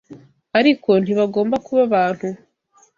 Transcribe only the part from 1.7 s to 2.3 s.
abantu